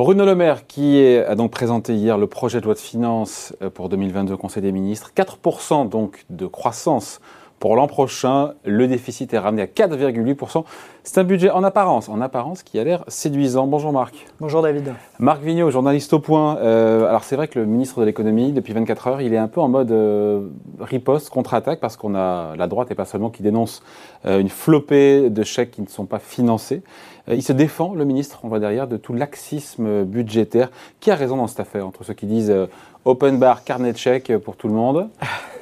[0.00, 3.68] Bruno Le Maire qui a donc présenté hier le projet de loi de finances euh,
[3.68, 5.12] pour 2022 au Conseil des ministres.
[5.14, 7.20] 4% donc de croissance
[7.58, 8.54] pour l'an prochain.
[8.64, 10.64] Le déficit est ramené à 4,8%.
[11.02, 13.66] C'est un budget en apparence, en apparence qui a l'air séduisant.
[13.66, 14.26] Bonjour Marc.
[14.40, 14.94] Bonjour David.
[15.18, 16.56] Marc Vigneault, journaliste au point.
[16.56, 19.48] Euh, alors c'est vrai que le ministre de l'économie, depuis 24 heures, il est un
[19.48, 20.48] peu en mode euh,
[20.80, 23.82] riposte, contre-attaque, parce qu'on a la droite et pas seulement qui dénonce
[24.24, 26.82] une flopée de chèques qui ne sont pas financés.
[27.30, 30.70] Euh, il se défend, le ministre, on voit derrière, de tout laxisme budgétaire.
[31.00, 32.66] Qui a raison dans cette affaire Entre ceux qui disent euh,
[33.04, 35.08] open bar, carnet de chèques pour tout le monde,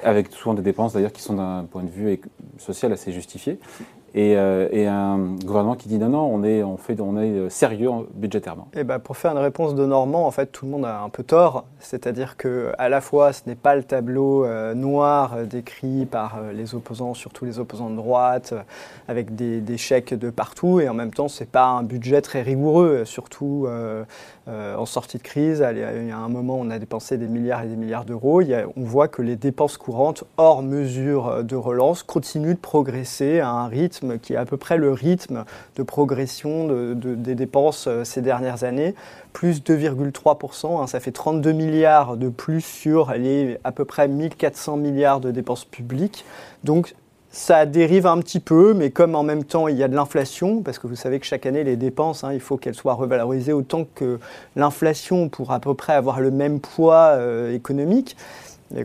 [0.02, 2.20] avec souvent des dépenses d'ailleurs qui sont d'un point de vue
[2.58, 3.58] social assez justifiées,
[4.16, 7.48] euh, et, un gouvernement qui dit non, non, on est, on fait, on est euh,
[7.50, 8.68] sérieux budgétairement.
[8.74, 11.08] Eh ben pour faire une réponse de Normand, en fait, tout le monde a un
[11.10, 11.66] peu tort.
[11.78, 16.74] C'est-à-dire que à la fois, ce n'est pas le tableau euh, noir décrit par les
[16.74, 18.54] opposants, surtout les opposants de droite,
[19.08, 23.04] avec des, chèques de partout, et en même temps, c'est pas un budget très rigoureux,
[23.04, 23.68] surtout
[24.46, 25.64] en sortie de crise.
[25.70, 28.42] Il y a un moment, on a dépensé des milliards et des milliards d'euros.
[28.76, 33.68] On voit que les dépenses courantes, hors mesure de relance, continuent de progresser à un
[33.68, 35.44] rythme qui est à peu près le rythme
[35.76, 38.94] de progression des dépenses euh, ces dernières années,
[39.32, 44.76] plus 2,3%, hein, ça fait 32 milliards de plus sur les à peu près 1400
[44.76, 46.24] milliards de dépenses publiques.
[46.64, 46.94] Donc
[47.30, 50.62] ça dérive un petit peu, mais comme en même temps il y a de l'inflation,
[50.62, 53.52] parce que vous savez que chaque année les dépenses, hein, il faut qu'elles soient revalorisées
[53.52, 54.18] autant que
[54.56, 58.16] l'inflation pour à peu près avoir le même poids euh, économique.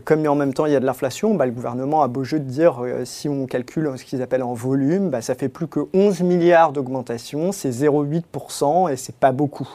[0.04, 2.40] Comme en même temps il y a de l'inflation, bah, le gouvernement a beau jeu
[2.40, 5.66] de dire, euh, si on calcule ce qu'ils appellent en volume, bah, ça fait plus
[5.66, 9.68] que 11 milliards d'augmentation, c'est 0,8% et c'est pas beaucoup.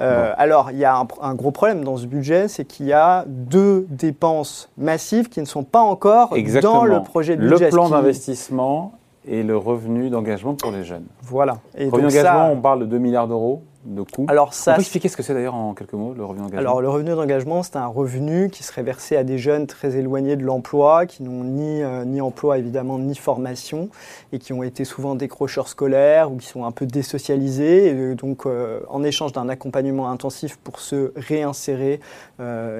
[0.00, 3.24] Euh, alors, il y a un, gros problème dans ce budget, c'est qu'il y a
[3.26, 7.66] deux dépenses massives qui ne sont pas encore dans le projet de budget.
[7.66, 8.92] Le plan d'investissement
[9.26, 11.04] et le revenu d'engagement pour les jeunes.
[11.22, 11.58] Voilà.
[11.76, 14.26] Et revenu d'engagement, on parle de 2 milliards d'euros de coûts.
[14.28, 16.60] Alors ça, on peut expliquer ce que c'est d'ailleurs en quelques mots, le revenu d'engagement?
[16.60, 20.36] Alors le revenu d'engagement, c'est un revenu qui serait versé à des jeunes très éloignés
[20.36, 23.88] de l'emploi, qui n'ont ni, euh, ni emploi évidemment, ni formation,
[24.32, 27.88] et qui ont été souvent décrocheurs scolaires ou qui sont un peu désocialisés.
[27.88, 32.00] Et euh, donc euh, en échange d'un accompagnement intensif pour se réinsérer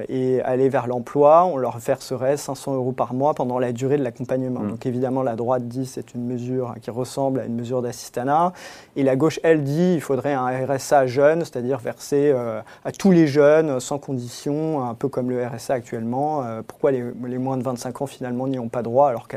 [0.09, 4.03] et aller vers l'emploi, on leur verserait 500 euros par mois pendant la durée de
[4.03, 4.59] l'accompagnement.
[4.59, 4.69] Mmh.
[4.71, 8.51] Donc évidemment la droite dit c'est une mesure qui ressemble à une mesure d'assistanat,
[8.97, 13.11] et la gauche elle dit il faudrait un RSA jeunes, c'est-à-dire versé euh, à tous
[13.11, 16.43] les jeunes sans condition, un peu comme le RSA actuellement.
[16.43, 19.27] Euh, pourquoi les, les, moins de 25 ans finalement n'y ont pas droit alors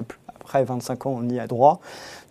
[0.47, 1.81] qu'après 25 ans on y a droit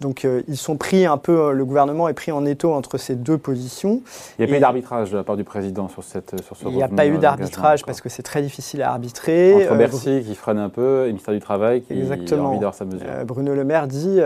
[0.01, 2.97] donc euh, ils sont pris un peu, euh, le gouvernement est pris en étau entre
[2.97, 4.01] ces deux positions.
[4.37, 6.65] Il n'y a pas eu d'arbitrage de la part du président sur, cette, sur ce
[6.65, 9.55] Il n'y a pas eu d'arbitrage parce que c'est très difficile à arbitrer.
[9.55, 12.49] Entre euh, Bercy qui freine un peu et le ministère du Travail qui Exactement.
[12.49, 13.07] a envie sa mesure.
[13.25, 14.19] Bruno Le Maire dit,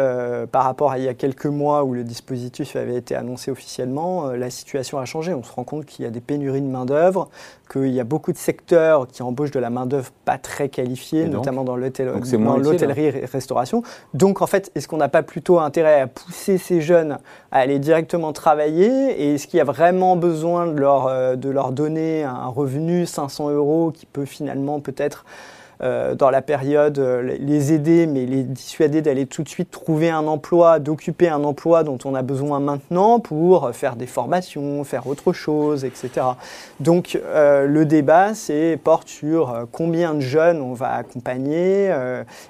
[0.52, 4.32] par rapport à il y a quelques mois où le dispositif avait été annoncé officiellement,
[4.32, 5.34] la situation a changé.
[5.34, 7.30] On se rend compte qu'il y a des pénuries de main-d'œuvre,
[7.72, 11.64] qu'il y a beaucoup de secteurs qui embauchent de la main-d'œuvre pas très qualifiée, notamment
[11.64, 13.79] dans l'hôtellerie et restauration.
[14.14, 17.18] Donc en fait, est-ce qu'on n'a pas plutôt intérêt à pousser ces jeunes
[17.52, 18.88] à aller directement travailler
[19.22, 23.06] Et est-ce qu'il y a vraiment besoin de leur, euh, de leur donner un revenu,
[23.06, 25.26] 500 euros, qui peut finalement peut-être
[25.82, 30.10] euh, dans la période, euh, les aider, mais les dissuader d'aller tout de suite trouver
[30.10, 35.08] un emploi, d'occuper un emploi dont on a besoin maintenant pour faire des formations, faire
[35.08, 36.26] autre chose, etc.
[36.82, 41.90] Donc euh, le débat, c'est porte sur combien de jeunes on va accompagner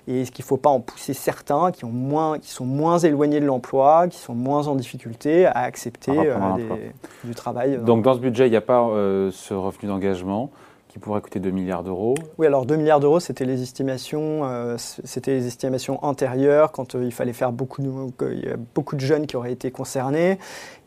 [0.08, 2.98] et est-ce qu'il ne faut pas en pousser certains qui, ont moins, qui sont moins
[2.98, 6.34] éloignés de l'emploi, qui sont moins en difficulté à accepter
[7.24, 7.78] du travail.
[7.78, 8.90] Donc dans ce budget, il n'y a pas
[9.32, 10.50] ce revenu d'engagement
[10.90, 12.16] qui pourrait coûter 2 milliards d'euros.
[12.40, 17.04] Oui, alors 2 milliards d'euros, c'était les estimations, euh, c'était les estimations antérieures quand euh,
[17.04, 20.40] il fallait faire beaucoup de, a beaucoup de jeunes qui auraient été concernés.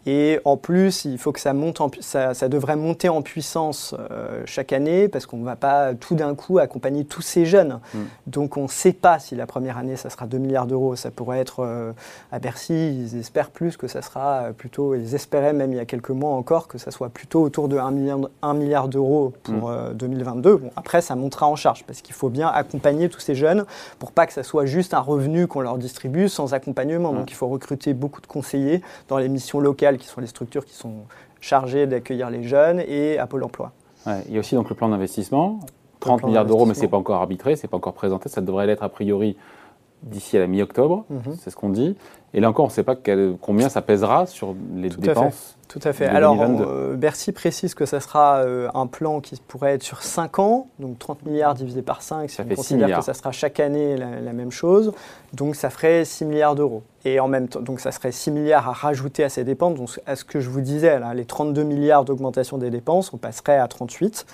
[0.07, 3.95] Et en plus, il faut que ça monte, en, ça, ça, devrait monter en puissance
[4.11, 7.79] euh, chaque année parce qu'on ne va pas tout d'un coup accompagner tous ces jeunes.
[7.95, 7.99] Mm.
[8.27, 10.97] Donc on ne sait pas si la première année, ça sera 2 milliards d'euros.
[10.97, 11.93] Ça pourrait être euh,
[12.33, 15.85] à Bercy, ils espèrent plus que ça sera plutôt, ils espéraient même il y a
[15.85, 19.73] quelques mois encore que ça soit plutôt autour de 1 milliard, 1 milliard d'euros pour
[19.95, 20.51] 2022.
[20.51, 20.55] Mm.
[20.55, 23.65] Euh, bon, après, ça montera en charge parce qu'il faut bien accompagner tous ces jeunes
[24.01, 27.13] pour pas que ça soit juste un revenu qu'on leur distribue sans accompagnement.
[27.13, 27.17] Mm.
[27.19, 30.65] Donc il faut recruter beaucoup de conseillers dans les missions locales qui sont les structures
[30.65, 31.05] qui sont
[31.41, 33.73] chargées d'accueillir les jeunes, et à Pôle emploi.
[34.27, 35.61] il y a aussi donc le plan d'investissement,
[36.01, 38.41] 30 milliards d'euros, mais ce n'est pas encore arbitré, ce n'est pas encore présenté, ça
[38.41, 39.37] devrait l'être a priori
[40.03, 41.37] d'ici à la mi-octobre, mhm.
[41.39, 41.97] c'est ce qu'on dit.
[42.35, 42.97] Et là encore, on ne sait pas
[43.41, 45.57] combien ça pèsera sur les dépenses.
[45.73, 46.05] Tout à fait.
[46.05, 50.39] Alors, euh, Bercy précise que ça sera euh, un plan qui pourrait être sur 5
[50.39, 53.59] ans, donc 30 milliards divisé par 5, si ça on considère que ça sera chaque
[53.59, 54.93] année la, même chose,
[55.33, 56.83] donc ça ferait 6 milliards d'euros.
[57.07, 59.99] Et en même temps, donc ça serait 6 milliards à rajouter à ces dépenses, donc
[60.05, 63.59] à ce que je vous disais, là, les 32 milliards d'augmentation des dépenses, on passerait
[63.59, 64.27] à 38.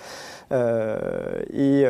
[0.51, 0.99] Euh,
[1.53, 1.85] et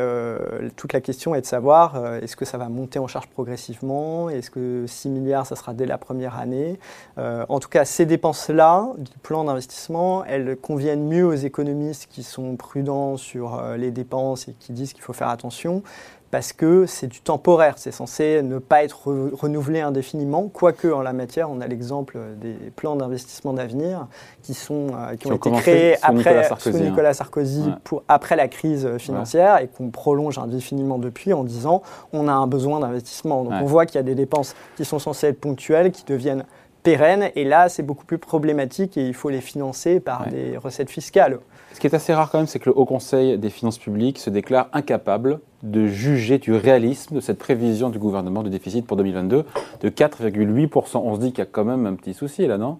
[0.75, 4.51] toute la question est de savoir, est-ce que ça va monter en charge progressivement Est-ce
[4.51, 6.79] que 6 milliards, ça sera dès la première année.
[7.17, 12.55] En tout cas, ces dépenses-là, du plan d'investissement, elles conviennent mieux aux économistes qui sont
[12.55, 15.83] prudents sur euh, les dépenses et qui disent qu'il faut faire attention,
[16.31, 21.13] parce que c'est du temporaire, c'est censé ne pas être renouvelé indéfiniment, quoique en la
[21.13, 24.07] matière, on a l'exemple des plans d'investissement d'avenir
[24.43, 27.79] qui, sont, euh, qui, ont, été créés après, Nicolas Sarkozy, sous Nicolas Sarkozy hein.
[27.83, 31.81] pour, après la crise financière et qu'on prolonge indéfiniment depuis en disant
[32.13, 33.43] on a un besoin d'investissement.
[33.43, 36.45] Donc on voit qu'il y a des dépenses qui sont censées être ponctuelles, qui deviennent
[36.83, 37.29] pérennes.
[37.35, 41.39] Et là, c'est beaucoup plus problématique et il faut les financer par des recettes fiscales.
[41.73, 44.19] Ce qui est assez rare quand même, c'est que le Haut Conseil des finances publiques
[44.19, 48.97] se déclare incapable de juger du réalisme de cette prévision du gouvernement de déficit pour
[48.97, 49.45] 2022
[49.81, 51.01] de 4,8%.
[51.03, 52.79] On se dit qu'il y a quand même un petit souci là, non?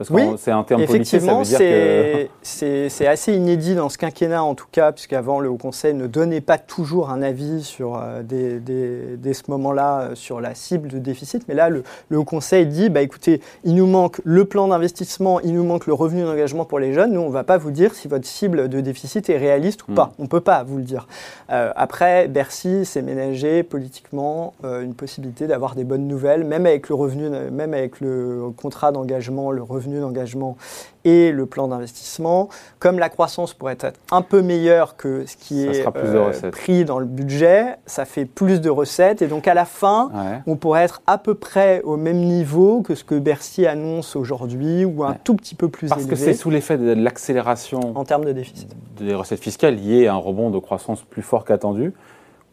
[0.00, 1.42] Parce oui, c'est un terme effectivement,
[2.42, 6.40] c'est assez inédit dans ce quinquennat en tout cas, puisqu'avant le Haut Conseil ne donnait
[6.40, 11.46] pas toujours un avis sur euh, dès, ce moment-là euh, sur la cible de déficit.
[11.48, 11.82] Mais là, le,
[12.14, 15.92] Haut Conseil dit, bah écoutez, il nous manque le plan d'investissement, il nous manque le
[15.92, 17.12] revenu d'engagement pour les jeunes.
[17.12, 19.92] Nous, on ne va pas vous dire si votre cible de déficit est réaliste ou
[19.92, 19.96] hmm.
[19.96, 20.12] pas.
[20.18, 21.08] On ne peut pas vous le dire.
[21.50, 26.94] Euh, après, Bercy s'est ménagé politiquement une possibilité d'avoir des bonnes nouvelles, même avec le
[26.94, 30.56] revenu, même avec le contrat d'engagement, le revenu d'engagement
[31.04, 32.48] et le plan d'investissement.
[32.78, 36.98] Comme la croissance pourrait être un peu meilleure que ce qui est euh, pris dans
[36.98, 39.22] le budget, ça fait plus de recettes.
[39.22, 40.10] Et donc à la fin,
[40.46, 44.84] on pourrait être à peu près au même niveau que ce que Bercy annonce aujourd'hui
[44.84, 46.10] ou un tout petit peu plus Parce élevé.
[46.10, 48.68] Parce que c'est sous l'effet de l'accélération en termes de déficit.
[48.98, 51.94] Des recettes fiscales liées à un rebond de croissance plus fort qu'attendu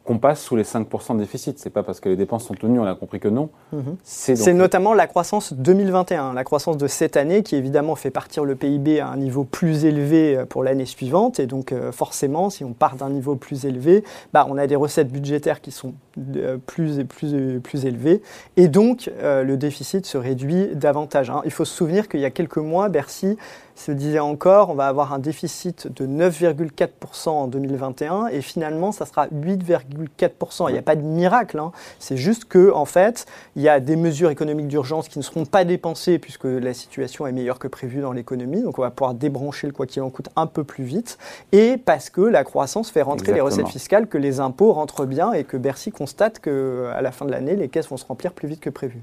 [0.08, 1.60] qu'on passe sous les 5% de déficit.
[1.60, 3.50] C'est pas parce que les dépenses sont tenues, on a compris que non.
[3.74, 3.98] Mhm.
[4.04, 8.56] C'est notamment la croissance 2021, la croissance de cette année qui évidemment fait partir le
[8.56, 11.40] PIB à un niveau plus élevé euh, pour l'année suivante.
[11.42, 14.78] Et donc euh, forcément, si on part d'un niveau plus élevé, bah, on a des
[14.78, 15.94] recettes budgétaires qui sont
[16.36, 18.22] euh, plus, plus, plus élevées.
[18.56, 21.30] Et donc le déficit se réduit davantage.
[21.30, 21.42] Hein.
[21.44, 23.38] Il faut se souvenir qu'il y a quelques mois, Bercy
[23.80, 29.06] se disait encore, on va avoir un déficit de 9,4% en 2021 et finalement, ça
[29.06, 29.28] sera
[29.98, 30.70] 8,4%.
[30.70, 31.72] Il n'y a pas de miracle, hein.
[32.00, 35.46] c'est juste que en fait, il y a des mesures économiques d'urgence qui ne seront
[35.46, 39.14] pas dépensées puisque la situation est meilleure que prévu dans l'économie, donc on va pouvoir
[39.14, 41.18] débrancher le quoi qu'il en coûte un peu plus vite,
[41.52, 45.34] et parce que la croissance fait rentrer les recettes fiscales, que les impôts rentrent bien
[45.34, 48.48] et que Bercy constate qu'à la fin de l'année, les caisses vont se remplir plus
[48.48, 49.02] vite que prévu.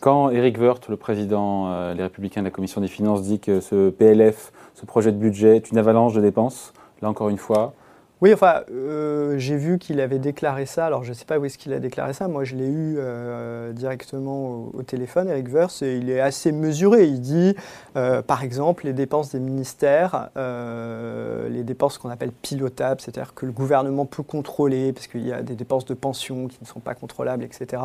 [0.00, 3.60] Quand Eric Woerth, le président euh, des Républicains de la Commission des Finances, dit que
[3.60, 6.72] ce PLF, ce projet de budget, est une avalanche de dépenses.
[7.02, 7.74] Là encore une fois,
[8.24, 10.86] oui, enfin, euh, j'ai vu qu'il avait déclaré ça.
[10.86, 12.26] Alors, je ne sais pas où est-ce qu'il a déclaré ça.
[12.26, 17.04] Moi, je l'ai eu euh, directement au, téléphone, Eric Verse, et il est assez mesuré.
[17.04, 17.54] Il dit,
[17.98, 23.52] euh, par exemple, les dépenses des ministères, les dépenses qu'on appelle pilotables, c'est-à-dire que le
[23.52, 26.94] gouvernement peut contrôler, parce qu'il y a des dépenses de pension qui ne sont pas
[26.94, 27.82] contrôlables, etc.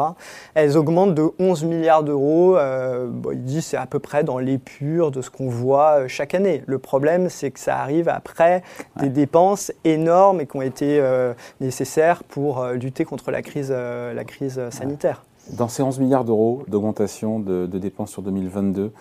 [0.54, 2.58] Elles augmentent de 11 milliards d'euros.
[3.30, 6.64] il dit c'est à peu près dans l'épure de ce qu'on voit chaque année.
[6.66, 8.64] Le problème, c'est que ça arrive après
[9.02, 13.70] des dépenses énormes et qui ont été euh, nécessaires pour euh, lutter contre la crise,
[13.72, 15.24] euh, la crise sanitaire.
[15.54, 18.92] Dans ces 11 milliards d'euros d'augmentation de, de, dépenses sur 2022,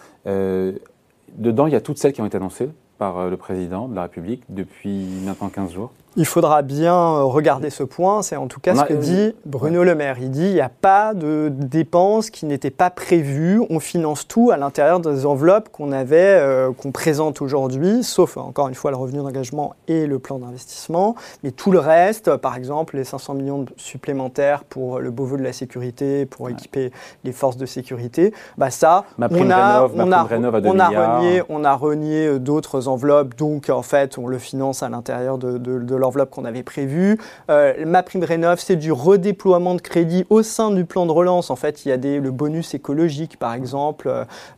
[1.36, 4.02] dedans, il y a toutes celles qui ont été annoncées par le président de la
[4.02, 8.22] République depuis maintenant 15 jours il faudra bien euh, regarder ce point.
[8.22, 10.16] C'est en tout cas ce que dit Bruno Le Maire.
[10.20, 13.62] Il dit il n'y a pas de dépenses qui n'étaient pas prévues.
[13.70, 18.66] On finance tout à l'intérieur des enveloppes qu'on avait, euh, qu'on présente aujourd'hui, sauf encore
[18.68, 21.14] une fois le revenu d'engagement et le plan d'investissement.
[21.44, 25.52] Mais tout le reste, par exemple les 500 millions supplémentaires pour le Beauvau de la
[25.52, 26.90] sécurité, pour équiper
[27.22, 30.22] les forces de sécurité, bah ça, on a, on, a, on, a
[30.88, 33.36] renié, on a renié euh, d'autres enveloppes.
[33.36, 37.18] Donc en fait, on le finance à l'intérieur de, de, de l'enveloppe qu'on avait prévue.
[37.50, 41.50] Euh, ma prime rénov, c'est du redéploiement de crédit au sein du plan de relance.
[41.50, 44.10] En fait, il y a des, le bonus écologique, par exemple,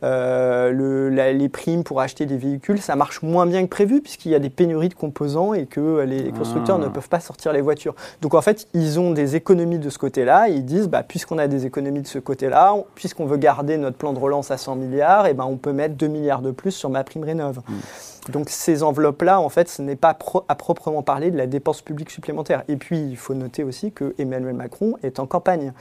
[0.03, 2.81] euh, le, les primes pour acheter des véhicules.
[2.81, 6.01] Ça marche moins bien que prévu puisqu'il y a des pénuries de composants et que
[6.01, 6.89] les constructeurs ne ah.
[6.89, 7.95] peuvent pas sortir les voitures.
[8.21, 10.47] Donc en fait, ils ont des économies de ce côté-là.
[10.47, 14.13] Ils disent, bah, puisqu'on a des économies de ce côté-là, puisqu'on veut garder notre plan
[14.13, 16.71] de relance à 100 milliards, et eh ben, on peut mettre 2 milliards de plus
[16.71, 17.59] sur ma prime rénov.
[18.29, 22.11] Donc ces enveloppes-là, en fait, ce n'est pas à proprement parler de la dépense publique
[22.11, 22.63] supplémentaire.
[22.67, 25.73] Et puis, il faut noter aussi que Emmanuel Macron est en campagne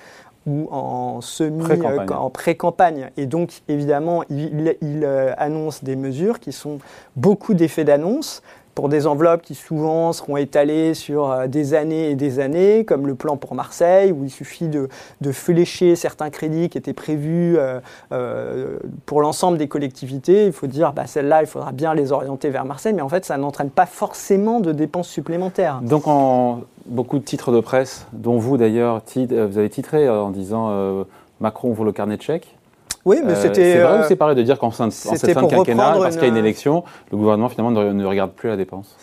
[0.47, 1.63] ou en semi,
[2.11, 3.11] en pré-campagne.
[3.19, 5.05] Et donc, évidemment, il, il
[5.37, 6.79] annonce des mesures qui sont
[7.15, 8.43] beaucoup d'effets d'annonce,
[8.75, 13.07] pour des enveloppes qui souvent seront étalées sur euh, des années et des années, comme
[13.07, 14.89] le plan pour Marseille, où il suffit de,
[15.21, 17.81] de flécher certains crédits qui étaient prévus euh,
[18.13, 20.47] euh, pour l'ensemble des collectivités.
[20.47, 23.25] Il faut dire, bah, celles-là, il faudra bien les orienter vers Marseille, mais en fait,
[23.25, 25.81] ça n'entraîne pas forcément de dépenses supplémentaires.
[25.83, 31.05] Donc, en beaucoup de titres de presse, dont vous d'ailleurs, vous avez titré en disant
[31.41, 32.57] Macron ouvre le carnet de chèques.
[33.05, 33.73] Oui, mais c'était.
[33.73, 36.27] C'est vrai ou c'est pareil de dire qu'en cette fin de quinquennat, parce qu'il y
[36.27, 38.97] a une élection, le gouvernement finalement ne regarde plus la dépense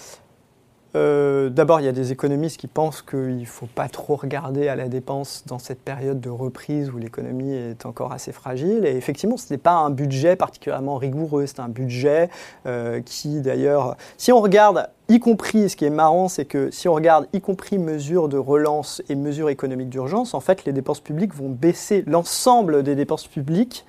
[0.98, 4.68] euh, D'abord, il y a des économistes qui pensent qu'il ne faut pas trop regarder
[4.68, 8.86] à la dépense dans cette période de reprise où l'économie est encore assez fragile.
[8.86, 11.46] Et effectivement, ce n'est pas un budget particulièrement rigoureux.
[11.46, 12.30] C'est un budget
[12.66, 16.88] euh, qui, d'ailleurs, si on regarde, y compris, ce qui est marrant, c'est que si
[16.90, 21.00] on regarde, y compris mesures de relance et mesures économiques d'urgence, en fait, les dépenses
[21.00, 22.04] publiques vont baisser.
[22.08, 23.86] L'ensemble des dépenses publiques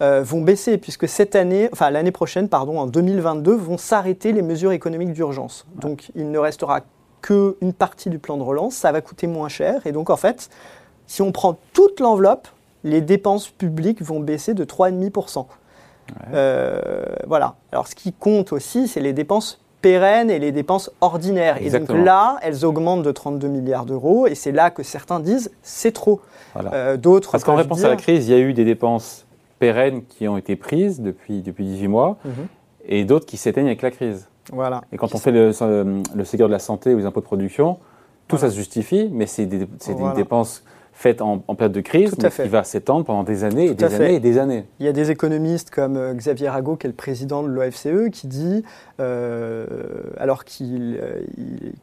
[0.00, 4.42] euh, vont baisser, puisque cette année, enfin l'année prochaine, pardon, en 2022, vont s'arrêter les
[4.42, 5.66] mesures économiques d'urgence.
[5.74, 6.82] Donc il ne restera
[7.20, 10.50] qu'une partie du plan de relance, ça va coûter moins cher, et donc en fait,
[11.06, 12.48] si on prend toute l'enveloppe,
[12.84, 15.46] les dépenses publiques vont baisser de 3,5%.
[16.32, 17.56] Euh, voilà.
[17.72, 21.58] Alors ce qui compte aussi, c'est les dépenses pérennes et les dépenses ordinaires.
[21.60, 25.50] Et donc là, elles augmentent de 32 milliards d'euros, et c'est là que certains disent
[25.62, 26.20] c'est trop.
[26.56, 29.26] Euh, d'autres Parce qu'en réponse à la crise, il y a eu des dépenses
[29.58, 32.32] pérennes qui ont été prises depuis, depuis 18 mois mhm.
[32.86, 34.28] et d'autres qui s'éteignent avec la crise.
[34.52, 34.82] Voilà.
[34.92, 35.52] Et quand on fait le,
[36.14, 37.78] le Ségur de la santé ou les impôts de production,
[38.28, 39.66] tout ça se justifie, mais c'est des, des,
[40.14, 40.62] dépenses
[40.98, 44.14] faite en, période de crise, mais qui va s'étendre pendant des années et des années
[44.16, 44.64] et des années.
[44.80, 48.10] Il y a des économistes comme euh, Xavier Rago, qui est le président de l'OFCE,
[48.10, 48.64] qui dit,
[48.98, 49.64] euh,
[50.18, 51.20] alors qu'il euh,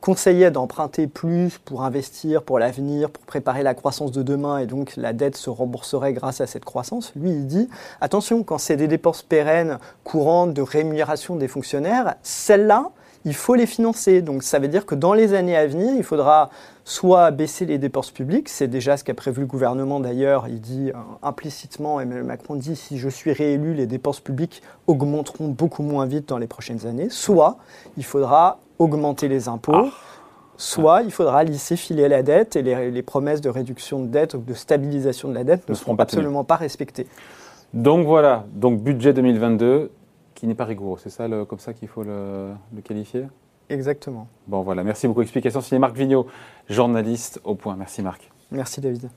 [0.01, 4.97] conseillait d'emprunter plus pour investir pour l'avenir, pour préparer la croissance de demain, et donc
[4.97, 7.69] la dette se rembourserait grâce à cette croissance, lui, il dit,
[8.01, 12.91] attention, quand c'est des dépenses pérennes, courantes, de rémunération des fonctionnaires, celles-là,
[13.25, 14.21] il faut les financer.
[14.21, 16.49] Donc ça veut dire que dans les années à venir, il faudra
[16.83, 20.91] soit baisser les dépenses publiques, c'est déjà ce qu'a prévu le gouvernement d'ailleurs, il dit
[20.91, 26.05] euh, implicitement, Emmanuel Macron dit si je suis réélu, les dépenses publiques augmenteront beaucoup moins
[26.05, 27.57] vite dans les prochaines années, soit
[27.97, 29.73] il faudra augmenter les impôts.
[29.73, 29.89] Ah.
[30.57, 34.37] Soit il faudra lisser filer la dette et les, promesses de réduction de dette ou
[34.37, 37.07] de stabilisation de la dette ne, seront absolument pas respectées.
[37.73, 39.91] Donc voilà, donc budget 2022,
[40.35, 40.99] qui n'est pas rigoureux.
[41.01, 43.25] C'est ça comme ça qu'il faut le, qualifier?
[43.69, 44.27] Exactement.
[44.47, 45.23] Bon voilà, merci beaucoup.
[45.23, 46.27] Explication signé Marc Vigneault,
[46.69, 47.75] journaliste au point.
[47.75, 48.29] Merci Marc.
[48.51, 49.09] Merci David.